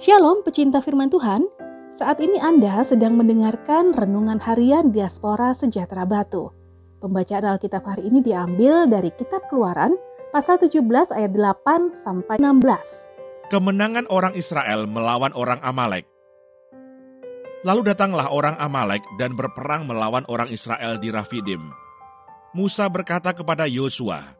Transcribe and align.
Shalom 0.00 0.40
pecinta 0.40 0.80
firman 0.80 1.12
Tuhan, 1.12 1.44
saat 1.92 2.24
ini 2.24 2.40
Anda 2.40 2.80
sedang 2.88 3.20
mendengarkan 3.20 3.92
Renungan 3.92 4.40
Harian 4.40 4.96
Diaspora 4.96 5.52
Sejahtera 5.52 6.08
Batu. 6.08 6.48
Pembacaan 7.04 7.44
Alkitab 7.44 7.84
hari 7.84 8.08
ini 8.08 8.24
diambil 8.24 8.88
dari 8.88 9.12
Kitab 9.12 9.44
Keluaran 9.52 9.92
pasal 10.32 10.56
17 10.56 10.80
ayat 11.12 11.36
8 11.36 11.92
sampai 11.92 12.40
16. 12.40 13.52
Kemenangan 13.52 14.08
orang 14.08 14.32
Israel 14.40 14.88
melawan 14.88 15.36
orang 15.36 15.60
Amalek. 15.60 16.08
Lalu 17.68 17.92
datanglah 17.92 18.32
orang 18.32 18.56
Amalek 18.56 19.04
dan 19.20 19.36
berperang 19.36 19.84
melawan 19.84 20.24
orang 20.32 20.48
Israel 20.48 20.96
di 20.96 21.12
Rafidim. 21.12 21.60
Musa 22.56 22.88
berkata 22.88 23.36
kepada 23.36 23.68
Yosua, 23.68 24.32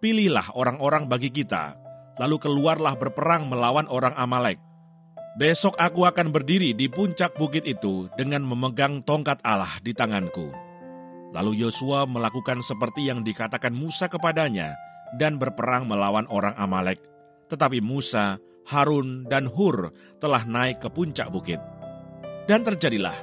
"Pilihlah 0.00 0.56
orang-orang 0.56 1.04
bagi 1.04 1.28
kita, 1.28 1.76
lalu 2.16 2.40
keluarlah 2.40 2.96
berperang 2.96 3.44
melawan 3.52 3.84
orang 3.92 4.16
Amalek." 4.16 4.56
Besok 5.36 5.76
aku 5.76 6.08
akan 6.08 6.32
berdiri 6.32 6.72
di 6.72 6.88
puncak 6.88 7.36
bukit 7.36 7.68
itu 7.68 8.08
dengan 8.16 8.40
memegang 8.40 9.04
tongkat 9.04 9.36
Allah 9.44 9.68
di 9.84 9.92
tanganku. 9.92 10.48
Lalu 11.36 11.60
Yosua 11.60 12.08
melakukan 12.08 12.64
seperti 12.64 13.12
yang 13.12 13.20
dikatakan 13.20 13.76
Musa 13.76 14.08
kepadanya 14.08 14.72
dan 15.20 15.36
berperang 15.36 15.84
melawan 15.84 16.24
orang 16.32 16.56
Amalek. 16.56 17.04
Tetapi 17.52 17.84
Musa, 17.84 18.40
Harun, 18.64 19.28
dan 19.28 19.44
Hur 19.44 19.92
telah 20.24 20.40
naik 20.48 20.80
ke 20.80 20.88
puncak 20.88 21.28
bukit. 21.28 21.60
Dan 22.48 22.64
terjadilah, 22.64 23.20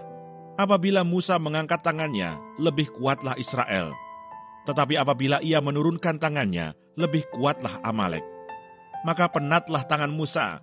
apabila 0.61 1.01
Musa 1.01 1.41
mengangkat 1.41 1.81
tangannya, 1.81 2.37
lebih 2.61 2.93
kuatlah 2.93 3.33
Israel. 3.41 3.89
Tetapi 4.69 5.01
apabila 5.01 5.41
ia 5.41 5.57
menurunkan 5.65 6.21
tangannya, 6.21 6.77
lebih 6.93 7.25
kuatlah 7.33 7.81
Amalek. 7.81 8.21
Maka 9.01 9.33
penatlah 9.33 9.81
tangan 9.89 10.13
Musa, 10.13 10.61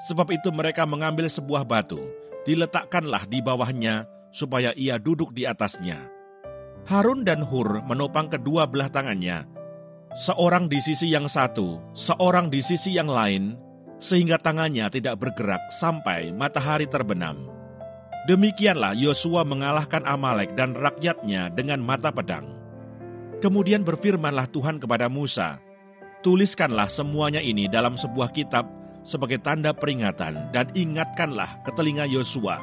Sebab 0.00 0.32
itu 0.32 0.48
mereka 0.48 0.88
mengambil 0.88 1.28
sebuah 1.28 1.68
batu, 1.68 2.00
diletakkanlah 2.48 3.28
di 3.28 3.44
bawahnya 3.44 4.08
supaya 4.32 4.72
ia 4.72 4.96
duduk 4.96 5.36
di 5.36 5.44
atasnya. 5.44 6.08
Harun 6.88 7.28
dan 7.28 7.44
Hur 7.44 7.84
menopang 7.84 8.32
kedua 8.32 8.64
belah 8.64 8.88
tangannya, 8.88 9.44
seorang 10.16 10.72
di 10.72 10.80
sisi 10.80 11.12
yang 11.12 11.28
satu, 11.28 11.76
seorang 11.92 12.48
di 12.48 12.64
sisi 12.64 12.96
yang 12.96 13.12
lain, 13.12 13.60
sehingga 14.00 14.40
tangannya 14.40 14.88
tidak 14.88 15.20
bergerak 15.20 15.60
sampai 15.76 16.32
matahari 16.32 16.88
terbenam. 16.88 17.52
Demikianlah 18.24 18.96
Yosua 18.96 19.44
mengalahkan 19.44 20.04
Amalek 20.08 20.56
dan 20.56 20.72
rakyatnya 20.72 21.52
dengan 21.52 21.84
mata 21.84 22.08
pedang. 22.08 22.48
Kemudian 23.44 23.84
berfirmanlah 23.84 24.48
Tuhan 24.52 24.80
kepada 24.80 25.08
Musa, 25.08 25.60
Tuliskanlah 26.20 26.92
semuanya 26.92 27.40
ini 27.40 27.64
dalam 27.64 27.96
sebuah 27.96 28.28
kitab 28.36 28.68
sebagai 29.02 29.40
tanda 29.40 29.72
peringatan 29.72 30.52
dan 30.52 30.68
ingatkanlah 30.76 31.60
ke 31.64 31.70
telinga 31.74 32.04
Yosua 32.06 32.60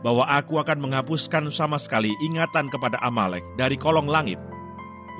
bahwa 0.00 0.24
aku 0.28 0.56
akan 0.56 0.80
menghapuskan 0.80 1.52
sama 1.52 1.76
sekali 1.76 2.12
ingatan 2.24 2.72
kepada 2.72 2.96
Amalek 3.04 3.44
dari 3.60 3.76
kolong 3.76 4.08
langit. 4.08 4.40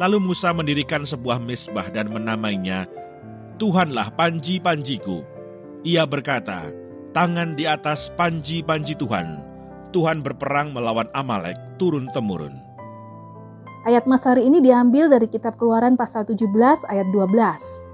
Lalu 0.01 0.33
Musa 0.33 0.57
mendirikan 0.57 1.05
sebuah 1.05 1.37
mesbah 1.45 1.93
dan 1.93 2.09
menamainya 2.09 2.89
Tuhanlah 3.61 4.17
panji-panjiku. 4.17 5.21
Ia 5.85 6.09
berkata, 6.09 6.73
tangan 7.13 7.53
di 7.61 7.69
atas 7.69 8.09
panji-panji 8.17 8.97
Tuhan. 8.97 9.45
Tuhan 9.93 10.25
berperang 10.25 10.73
melawan 10.73 11.13
Amalek 11.13 11.61
turun-temurun. 11.77 12.57
Ayat 13.85 14.09
Mas 14.09 14.25
hari 14.25 14.49
ini 14.49 14.65
diambil 14.65 15.13
dari 15.13 15.29
kitab 15.29 15.61
Keluaran 15.61 16.01
pasal 16.01 16.25
17 16.25 16.49
ayat 16.89 17.09
12. 17.13 17.90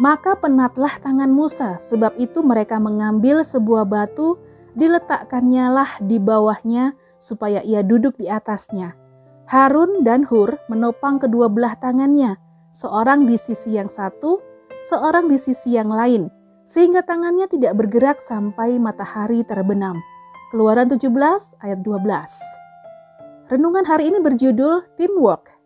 Maka 0.00 0.32
penatlah 0.32 0.96
tangan 1.04 1.28
Musa, 1.28 1.76
sebab 1.76 2.16
itu 2.16 2.40
mereka 2.40 2.80
mengambil 2.80 3.44
sebuah 3.44 3.84
batu, 3.84 4.40
diletakkannya 4.72 5.68
lah 5.68 5.90
di 6.00 6.16
bawahnya, 6.16 6.96
supaya 7.20 7.60
ia 7.60 7.84
duduk 7.84 8.16
di 8.16 8.24
atasnya. 8.24 8.96
Harun 9.44 10.00
dan 10.00 10.24
Hur 10.24 10.56
menopang 10.72 11.20
kedua 11.20 11.52
belah 11.52 11.76
tangannya, 11.76 12.40
seorang 12.72 13.28
di 13.28 13.36
sisi 13.36 13.76
yang 13.76 13.92
satu, 13.92 14.40
seorang 14.88 15.28
di 15.28 15.36
sisi 15.36 15.76
yang 15.76 15.92
lain, 15.92 16.32
sehingga 16.64 17.04
tangannya 17.04 17.44
tidak 17.52 17.76
bergerak 17.76 18.24
sampai 18.24 18.80
matahari 18.80 19.44
terbenam. 19.44 20.00
Keluaran 20.48 20.88
17 20.88 21.12
ayat 21.60 21.84
12. 21.84 23.52
Renungan 23.52 23.84
hari 23.84 24.08
ini 24.08 24.16
berjudul 24.24 24.96
Teamwork 24.96 25.59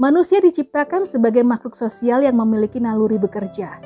Manusia 0.00 0.40
diciptakan 0.40 1.04
sebagai 1.04 1.44
makhluk 1.44 1.76
sosial 1.76 2.24
yang 2.24 2.40
memiliki 2.40 2.80
naluri 2.80 3.20
bekerja. 3.20 3.76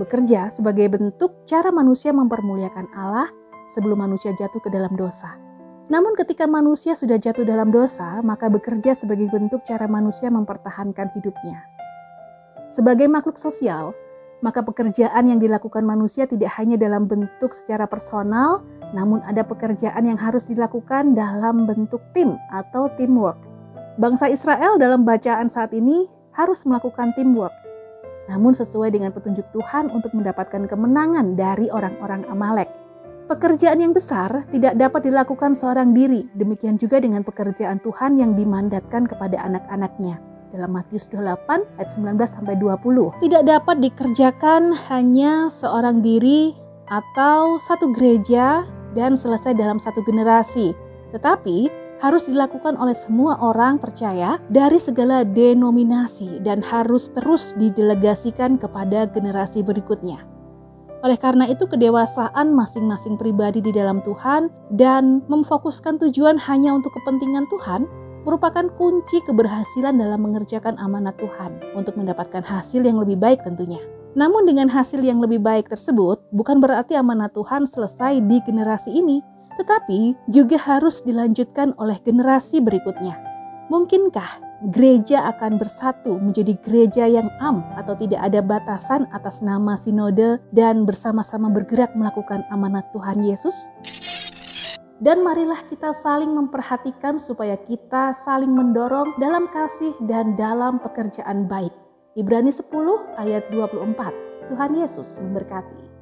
Bekerja 0.00 0.48
sebagai 0.48 0.88
bentuk 0.88 1.44
cara 1.44 1.68
manusia 1.68 2.16
mempermuliakan 2.16 2.88
Allah 2.96 3.28
sebelum 3.68 4.08
manusia 4.08 4.32
jatuh 4.32 4.56
ke 4.64 4.72
dalam 4.72 4.96
dosa. 4.96 5.36
Namun 5.92 6.16
ketika 6.16 6.48
manusia 6.48 6.96
sudah 6.96 7.20
jatuh 7.20 7.44
dalam 7.44 7.68
dosa, 7.68 8.24
maka 8.24 8.48
bekerja 8.48 8.96
sebagai 8.96 9.28
bentuk 9.28 9.60
cara 9.68 9.84
manusia 9.84 10.32
mempertahankan 10.32 11.12
hidupnya. 11.12 11.60
Sebagai 12.72 13.04
makhluk 13.04 13.36
sosial, 13.36 13.92
maka 14.40 14.64
pekerjaan 14.64 15.28
yang 15.28 15.36
dilakukan 15.44 15.84
manusia 15.84 16.24
tidak 16.24 16.56
hanya 16.56 16.80
dalam 16.80 17.04
bentuk 17.04 17.52
secara 17.52 17.84
personal, 17.84 18.64
namun 18.96 19.20
ada 19.28 19.44
pekerjaan 19.44 20.08
yang 20.08 20.16
harus 20.16 20.48
dilakukan 20.48 21.12
dalam 21.12 21.68
bentuk 21.68 22.00
tim 22.16 22.32
atau 22.48 22.88
teamwork 22.96 23.53
Bangsa 23.94 24.26
Israel 24.26 24.74
dalam 24.74 25.06
bacaan 25.06 25.46
saat 25.46 25.70
ini 25.70 26.10
harus 26.34 26.66
melakukan 26.66 27.14
teamwork, 27.14 27.54
namun 28.26 28.50
sesuai 28.50 28.90
dengan 28.90 29.14
petunjuk 29.14 29.46
Tuhan 29.54 29.86
untuk 29.94 30.10
mendapatkan 30.18 30.66
kemenangan 30.66 31.38
dari 31.38 31.70
orang-orang 31.70 32.26
Amalek. 32.26 32.66
Pekerjaan 33.30 33.78
yang 33.78 33.94
besar 33.94 34.50
tidak 34.50 34.74
dapat 34.74 35.06
dilakukan 35.06 35.54
seorang 35.54 35.94
diri, 35.94 36.26
demikian 36.34 36.74
juga 36.74 36.98
dengan 36.98 37.22
pekerjaan 37.22 37.78
Tuhan 37.78 38.18
yang 38.18 38.34
dimandatkan 38.34 39.06
kepada 39.06 39.38
anak-anaknya. 39.46 40.18
Dalam 40.50 40.74
Matius 40.74 41.06
28 41.14 41.78
ayat 41.78 41.90
19 41.94 42.18
sampai 42.26 42.58
20. 42.58 43.22
Tidak 43.22 43.42
dapat 43.46 43.78
dikerjakan 43.78 44.74
hanya 44.90 45.46
seorang 45.46 46.02
diri 46.02 46.50
atau 46.90 47.62
satu 47.62 47.94
gereja 47.94 48.66
dan 48.98 49.14
selesai 49.14 49.54
dalam 49.54 49.78
satu 49.78 50.02
generasi. 50.02 50.74
Tetapi 51.14 51.83
harus 52.04 52.28
dilakukan 52.28 52.76
oleh 52.76 52.92
semua 52.92 53.40
orang 53.40 53.80
percaya 53.80 54.36
dari 54.52 54.76
segala 54.76 55.24
denominasi 55.24 56.44
dan 56.44 56.60
harus 56.60 57.08
terus 57.16 57.56
didelegasikan 57.56 58.60
kepada 58.60 59.08
generasi 59.08 59.64
berikutnya. 59.64 60.20
Oleh 61.00 61.16
karena 61.16 61.48
itu, 61.48 61.64
kedewasaan 61.64 62.52
masing-masing 62.52 63.16
pribadi 63.16 63.64
di 63.64 63.72
dalam 63.72 64.04
Tuhan 64.04 64.52
dan 64.76 65.24
memfokuskan 65.32 66.00
tujuan 66.00 66.36
hanya 66.44 66.76
untuk 66.76 66.92
kepentingan 67.00 67.48
Tuhan 67.48 67.88
merupakan 68.24 68.68
kunci 68.80 69.20
keberhasilan 69.24 70.00
dalam 70.00 70.24
mengerjakan 70.24 70.80
amanat 70.80 71.16
Tuhan 71.20 71.60
untuk 71.76 72.00
mendapatkan 72.00 72.40
hasil 72.40 72.84
yang 72.84 72.96
lebih 72.96 73.20
baik 73.20 73.44
tentunya. 73.44 73.80
Namun 74.16 74.48
dengan 74.48 74.70
hasil 74.70 75.04
yang 75.04 75.20
lebih 75.20 75.44
baik 75.44 75.68
tersebut 75.68 76.24
bukan 76.32 76.56
berarti 76.62 76.96
amanat 76.96 77.36
Tuhan 77.36 77.68
selesai 77.68 78.24
di 78.24 78.40
generasi 78.40 78.94
ini, 78.94 79.20
tetapi 79.56 80.14
juga 80.30 80.58
harus 80.58 81.02
dilanjutkan 81.02 81.74
oleh 81.78 81.98
generasi 82.02 82.58
berikutnya. 82.62 83.18
Mungkinkah 83.72 84.44
gereja 84.70 85.24
akan 85.32 85.56
bersatu 85.56 86.20
menjadi 86.20 86.52
gereja 86.60 87.04
yang 87.08 87.28
am 87.40 87.64
atau 87.80 87.96
tidak 87.96 88.20
ada 88.20 88.44
batasan 88.44 89.08
atas 89.12 89.40
nama 89.40 89.76
sinode 89.76 90.40
dan 90.52 90.84
bersama-sama 90.84 91.48
bergerak 91.48 91.96
melakukan 91.96 92.44
amanat 92.52 92.84
Tuhan 92.92 93.24
Yesus? 93.24 93.72
Dan 95.02 95.26
marilah 95.26 95.58
kita 95.66 95.90
saling 95.90 96.30
memperhatikan 96.32 97.18
supaya 97.18 97.58
kita 97.58 98.14
saling 98.14 98.52
mendorong 98.52 99.18
dalam 99.18 99.50
kasih 99.50 99.92
dan 100.06 100.38
dalam 100.38 100.78
pekerjaan 100.78 101.50
baik. 101.50 101.72
Ibrani 102.14 102.54
10 102.54 102.70
ayat 103.18 103.50
24. 103.50 104.48
Tuhan 104.54 104.70
Yesus 104.78 105.18
memberkati. 105.18 105.93